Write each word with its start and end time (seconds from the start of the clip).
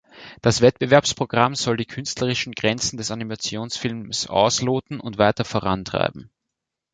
Das 0.41 0.61
Wettbewerbsprogramm 0.61 1.53
soll 1.53 1.77
die 1.77 1.85
künstlerischen 1.85 2.53
Grenzen 2.53 2.97
des 2.97 3.11
Animationsfilms 3.11 4.25
ausloten 4.25 4.99
und 4.99 5.19
weiter 5.19 5.45
vorantreiben. 5.45 6.31